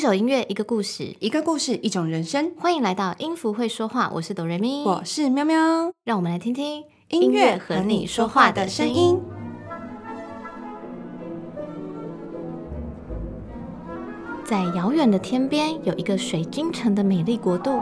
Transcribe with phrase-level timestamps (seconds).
[0.00, 2.54] 首音乐，一个故事，一个故事，一种人生。
[2.58, 5.92] 欢迎来到音符会说话，我是哆瑞咪，我是喵喵。
[6.04, 9.20] 让我们来听听音乐和你说话的声音。
[14.42, 17.78] 在遥远的天边，有一个水晶城的美丽国度。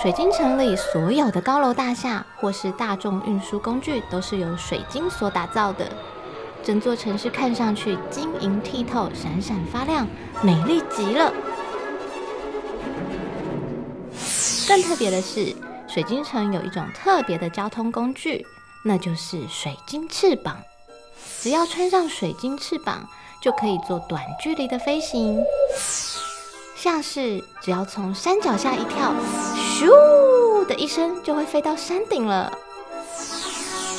[0.00, 5.84] 水晶城里所有的高楼大厦或是大众运输工具，都是由水晶所打造的。
[6.66, 10.04] 整座城市看上去晶莹剔透、闪闪发亮，
[10.42, 11.32] 美丽极了。
[14.66, 15.54] 更特别的是，
[15.86, 18.44] 水晶城有一种特别的交通工具，
[18.84, 20.56] 那就是水晶翅膀。
[21.40, 23.08] 只要穿上水晶翅膀，
[23.40, 25.40] 就可以做短距离的飞行。
[26.74, 29.14] 像是只要从山脚下一跳，
[29.54, 32.52] 咻的一声就会飞到山顶了。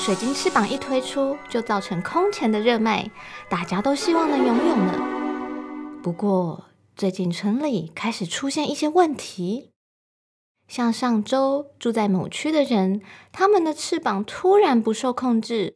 [0.08, 3.12] 水晶翅膀一推出，就造成空前的热卖，
[3.50, 6.00] 大家都希望能拥有呢。
[6.02, 6.64] 不过，
[6.96, 9.74] 最近城里开始出现一些问题，
[10.66, 13.02] 像上周住在某区的人，
[13.34, 15.76] 他们的翅膀突然不受控制，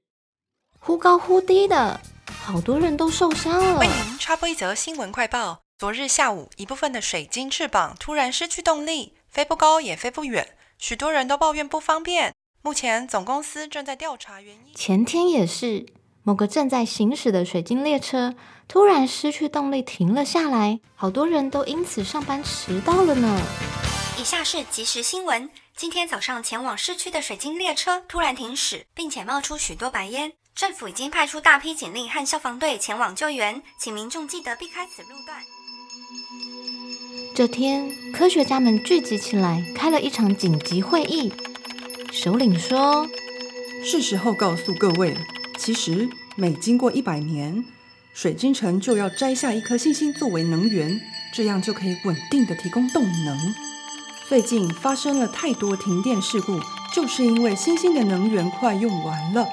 [0.79, 1.99] 忽高忽低的，
[2.41, 3.79] 好多人都受伤了。
[3.79, 12.33] 为您插播一则新闻快报：昨日下午，一部分的水晶翅膀突然失去动力，飞不高也飞不远，许多人都抱怨不方便。
[12.63, 14.73] 目前总公司正在调查原因。
[14.75, 15.87] 前天也是，
[16.21, 18.35] 某个正在行驶的水晶列车
[18.67, 23.41] 突然失去动力，停了下来，好多人都因此上班迟到了呢。
[24.19, 35.41] 以下是即时新闻：今天早上前往市区的水晶列车突然停驶，并且冒出许多白烟，政府已经派出大批警力和消防队前往救援，请民众记得避开此路段。
[37.33, 41.33] 这天，科学家们聚集起来，开了一场紧急会议。
[42.11, 43.07] 首领说
[43.85, 45.21] ：“是时候告诉各位了。
[45.57, 47.63] 其实每经过一百年，
[48.13, 50.99] 水晶城就要摘下一颗星星作为能源，
[51.33, 53.55] 这样就可以稳定的提供动能。
[54.27, 56.59] 最近发生了太多停电事故，
[56.93, 59.47] 就是因为星星的能源快用完了。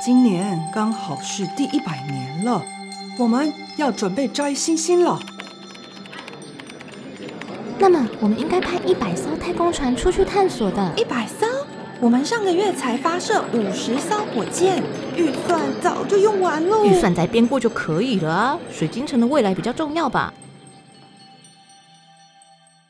[0.00, 2.64] 今年刚好是第一百年了，
[3.18, 5.20] 我们要准备摘星星了。
[7.76, 10.94] 那么，我们应该派一百艘太空船出去探索的。
[10.96, 11.46] 一百艘？”
[12.00, 14.82] 我们上个月才发射五十艘火箭，
[15.16, 16.84] 预算早就用完了。
[16.84, 18.58] 预算再编过就可以了啊！
[18.70, 20.34] 水晶城的未来比较重要吧？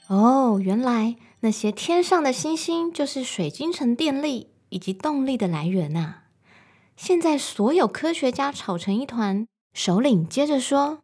[0.09, 6.15] 哦，原来那些天上的星星就是水晶城电力以及动力的来源呐！
[6.97, 9.47] 现在所有科学家吵成一团。
[9.73, 11.01] 首领接着说：“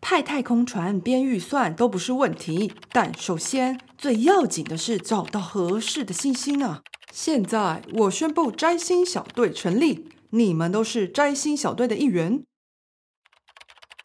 [0.00, 12.42] 派太空船编预算都不是问题，但首先最要紧的是找到合适的星星啊！”现在我宣布摘星小队成立，你们都是摘星小队的一员。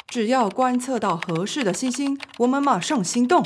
[0.07, 3.45] 只要观测到合适的星星，我们马上行动。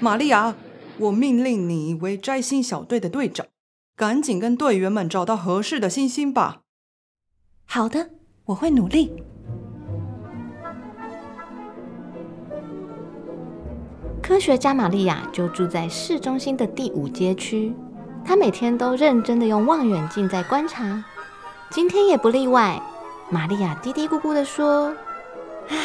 [0.00, 0.56] 玛利亚，
[0.98, 3.46] 我命令你为摘星小队的队长，
[3.96, 6.62] 赶紧跟队员们找到合适的星星吧。
[7.64, 8.10] 好的，
[8.46, 9.12] 我会努力。
[14.26, 17.74] 科学家玛利亚就住在市中心的第五街区，
[18.24, 21.04] 她每天都认真的用望远镜在观察，
[21.70, 22.80] 今天也不例外。
[23.28, 24.96] 玛利亚嘀嘀咕咕的说
[25.68, 25.76] ：“唉，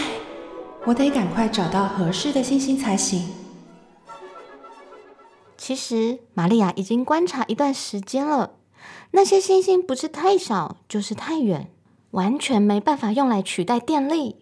[0.86, 3.30] 我得赶快找到合适的星星才行。”
[5.58, 8.52] 其实玛利亚已经观察一段时间了，
[9.12, 11.70] 那些星星不是太少，就是太远，
[12.12, 14.39] 完全没办法用来取代电力。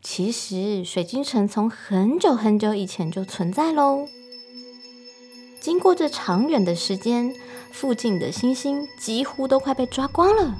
[0.00, 4.06] 其实，水晶城从很久很久以前就存在喽。
[5.60, 7.34] 经过这长远的时间，
[7.72, 10.54] 附近的星星几乎都快被抓光了。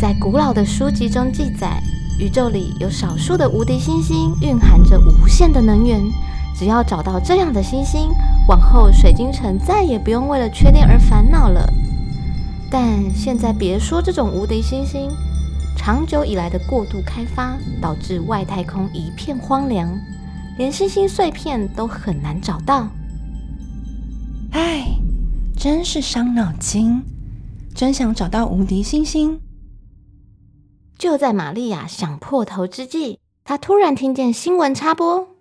[0.00, 1.82] 在古老的书籍中记载，
[2.18, 6.00] 宇宙里有少数的无敌星星，蕴含着无限的能源。
[6.56, 8.08] 只要找到这样的星星，
[8.48, 11.68] 往后水晶城再也不用为了缺电而烦恼了。
[12.72, 15.10] 但现在别说这种无敌星星，
[15.76, 19.94] 长久以来的过度开发导致外太空一片荒凉，
[20.56, 22.88] 连星星碎片都很难找到。
[24.52, 24.86] 唉，
[25.54, 27.02] 真是伤脑筋，
[27.74, 29.38] 真想找到无敌星星。
[30.96, 35.31] 就在玛利亚想破头之际，她突然听见新闻插播。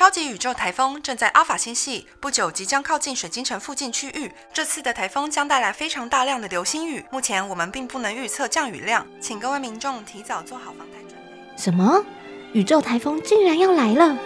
[0.00, 4.32] 超级宇宙台风正在阿法星系，不久即将靠近水晶城附近区域。
[4.50, 11.62] 这次的台风将带来非常大量的流星雨，目前我们并不能预测降雨量，请各位民众提早做好防台准备。
[11.62, 12.02] 什么？
[12.54, 14.16] 宇宙台风竟然要来了？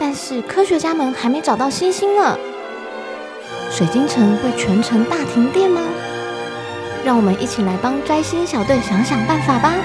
[0.00, 2.36] 但是科学家们还没找到星星呢。
[3.70, 5.80] 水晶城会全程大停电吗？
[7.04, 9.76] 让我们一起来帮摘星小队想想办法吧。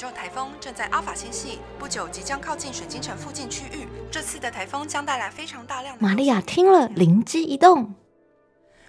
[0.00, 3.86] 宙台风正在阿法星系，不久即将靠近水晶城附近区域。
[4.10, 6.02] 这次的台风将带来非常大量的。
[6.02, 7.94] 玛利亚听了，灵机一动，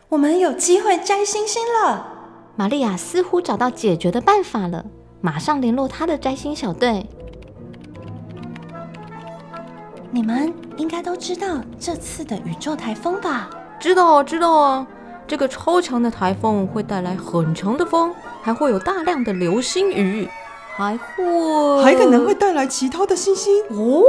[0.07, 2.07] 我们有机会摘星星了。
[2.55, 4.85] 玛利亚似乎找到解决的办法了，
[5.19, 7.05] 马上联络她的摘星小队。
[10.11, 13.49] 你们应该都知道这次的宇宙台风吧？
[13.81, 14.87] 知道啊，知道啊。
[15.27, 20.29] 这个超强的台风会带来很强的风，还会有大量的流星雨，
[20.75, 24.03] 还会还可能会带来其他的星星哦。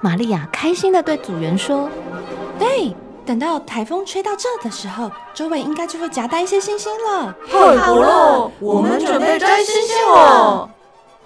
[0.00, 1.88] 玛利亚开心的对组员说
[2.58, 2.94] ：“对，
[3.26, 7.34] 等到台风吹到这的时候，周围应该就会夹带一些星星了。
[7.50, 10.70] 太好了，我们准备摘星星了。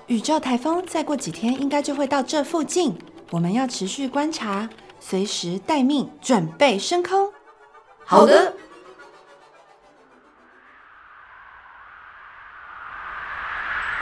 [0.06, 2.98] 宇宙台风再过几天应该就会到这附近，
[3.30, 4.68] 我们要持续观察，
[4.98, 7.30] 随时待命，准备升空。
[8.04, 8.54] 好的。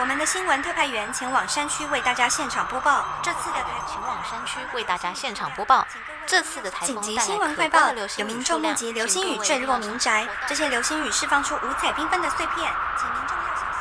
[0.01, 5.87] 我们的新闻特派员前往山区为大家现场播报这次的台前往山区为大家现场播报
[6.25, 13.81] 这次的台风紧急新闻快报：有民众目击流星雨坠落民宅，这些流星雨释放出五彩缤纷的碎片，请民众要小心。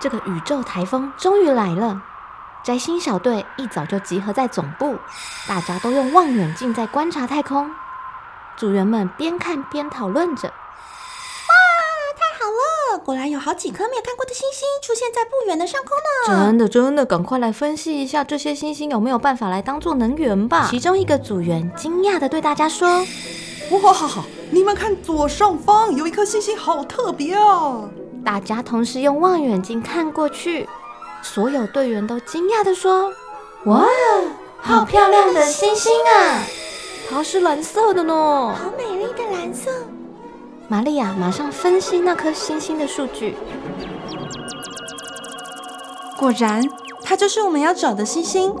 [0.00, 2.00] 这个宇宙台风终于来了，
[2.62, 4.98] 摘星小队一早就集合在总部，
[5.46, 7.70] 大家都用望远镜在观察太空。
[8.56, 10.50] 组员们边看边讨论着。
[13.04, 15.90] 果然有好几颗没有看过的星星出现在不远的上空
[16.34, 16.48] 呢！
[16.48, 20.66] 真的，真的，赶快来分析一下这些星星有没有办法来当做能源吧。
[20.70, 23.04] 其中一个组员惊讶的对大家说
[23.70, 27.84] ：“哇，你们看左上方有一颗星星，好特别啊！”
[28.24, 30.66] 大家同时用望远镜看过去，
[31.22, 33.12] 所有队员都惊讶的说
[33.66, 33.86] ：“哇，
[34.62, 36.40] 好漂亮的星星啊！
[37.10, 39.70] 它是蓝色的呢，好美丽的蓝色。”
[40.66, 43.36] 玛利亚马上分析那颗星星的数据，
[46.18, 46.62] 果然，
[47.02, 48.54] 它就是我们要找的星星。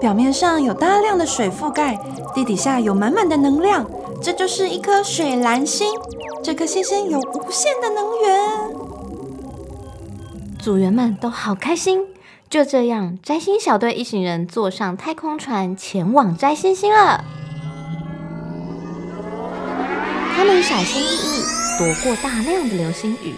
[0.00, 1.98] 表面上有大量的水覆盖，
[2.34, 3.84] 地底下有满满的能量，
[4.22, 5.92] 这就是一颗水蓝星。
[6.44, 8.70] 这颗星星有无限的能源。
[10.60, 12.06] 组员们都好开心。
[12.48, 17.24] 就这样，摘星小队一行人坐上太空船，前往摘星星了。
[20.38, 21.42] 他们小心翼翼
[21.76, 23.34] 躲过大量的流星雨，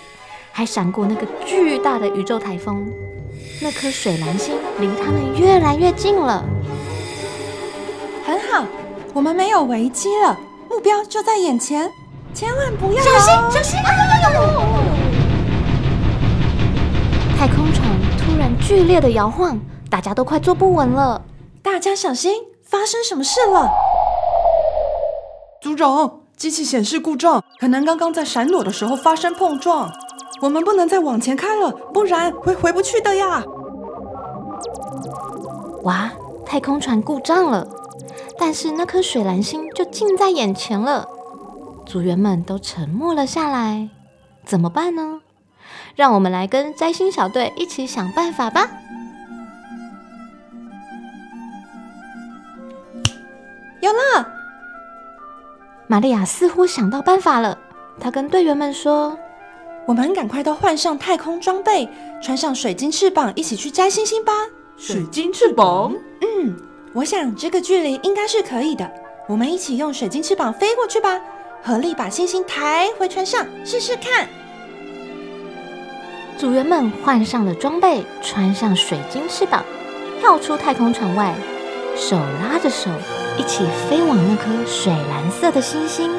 [0.52, 2.92] 还闪过那个巨大的宇宙台风。
[3.62, 6.44] 那颗水蓝星离他们越来越近了。
[8.22, 8.66] 很好，
[9.14, 10.38] 我们没有危机了，
[10.68, 11.90] 目标就在眼前，
[12.34, 13.80] 千万不要小心小心！
[17.38, 17.82] 太空船
[18.18, 19.58] 突然剧烈的摇晃，
[19.88, 21.22] 大家都快坐不稳了。
[21.62, 23.70] 大家小心，发生什么事了？
[25.62, 26.20] 组长。
[26.40, 29.92] 机器显示故障，可能刚刚在闪躲的时候发生碰撞。
[30.40, 33.44] 我们不能再往前开了，不然会回不去的呀！
[35.82, 36.10] 哇，
[36.46, 37.68] 太空船故障了，
[38.38, 41.06] 但是那颗水蓝星就近在眼前了。
[41.84, 43.90] 组员们都沉默了下来，
[44.46, 45.20] 怎么办呢？
[45.94, 48.66] 让我们来跟摘星小队一起想办法吧！
[53.82, 54.39] 有了。
[55.90, 57.58] 玛利亚似乎想到办法了，
[57.98, 59.18] 她跟队员们说
[59.86, 61.88] ：“我们赶快都换上太空装备，
[62.22, 64.32] 穿上水晶翅膀，一起去摘星星吧！”
[64.78, 65.92] 水晶翅膀？
[66.20, 66.54] 嗯，
[66.92, 68.88] 我想这个距离应该是可以的。
[69.26, 71.20] 我们一起用水晶翅膀飞过去吧，
[71.60, 74.28] 合力把星星抬回船上，试试看。
[76.38, 79.64] 组员们换上了装备，穿上水晶翅膀，
[80.20, 81.34] 跳出太空船外，
[82.00, 82.90] 手拉着手。
[83.36, 86.10] 一起飞往那颗水蓝色的星星。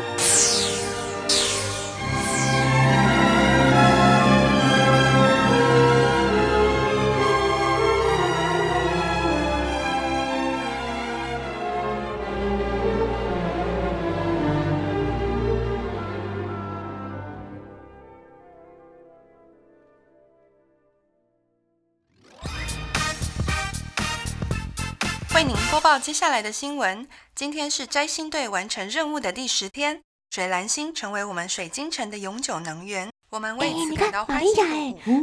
[25.41, 27.07] 为您播报接下来的新闻。
[27.33, 33.09] 今天是摘星队完成任务的第十天，水蓝星成为我们水晶城的永久能源。
[33.31, 34.61] 我们为此感到欢喜。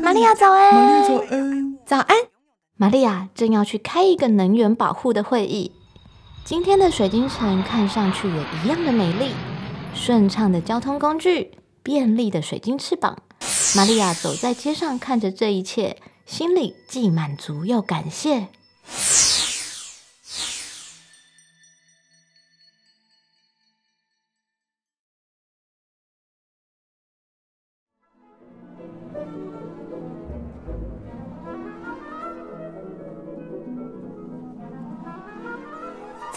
[0.02, 0.74] 玛利亚，早安！
[0.74, 1.78] 玛利亚，早安！
[1.86, 2.16] 早安！
[2.74, 5.70] 玛利亚正要去开一个能源保护的会议。
[6.44, 9.32] 今天的水晶城看上去也一样的美丽，
[9.94, 11.52] 顺畅的交通工具，
[11.84, 13.16] 便利的水晶翅膀。
[13.76, 15.96] 玛利亚走在街上，看着这一切，
[16.26, 18.48] 心里既满足又感谢。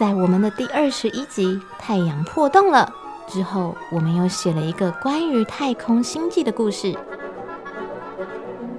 [0.01, 1.45] 在我们的第二十一集
[1.77, 2.91] 《太阳破洞了》
[3.31, 6.97] 之后，我们又写了一个关于太空星际的故事。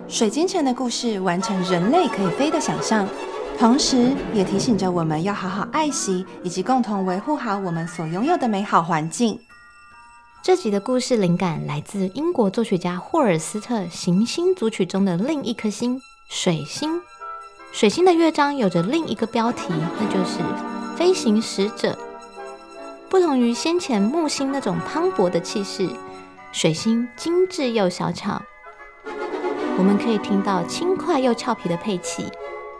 [0.08, 3.06] 水晶城的故事完成人类可以飞的想象，
[3.56, 9.38] 同时也提醒着我们要好好爱惜以及共同维护好我们所拥有的美好环境。
[10.42, 17.00] 这集的故事灵感来自英国作曲家霍尔斯特《行星组曲》中的另一颗星——水星。
[17.70, 20.40] 水星的乐章有着另一个标题，那就是
[21.02, 21.98] “飞行使者”。
[23.10, 25.88] 不同于先前木星那种磅礴的气势，
[26.52, 28.40] 水星精致又小巧。
[29.76, 32.30] 我们可以听到轻快又俏皮的配器，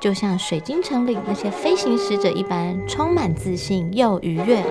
[0.01, 4.65] 就像水晶城里那些飞行使者一般，充满自信又愉悦。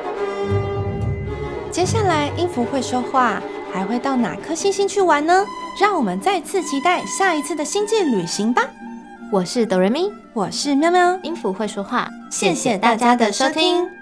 [1.70, 3.41] 接下来，音符会说话，
[3.74, 5.46] 还会到哪颗星星去玩呢？
[5.77, 8.63] 让我们再次期待下一次的星际旅行吧！
[9.31, 14.00] 我是哆瑞咪，我是喵喵，音符会说话，谢谢大家的收听。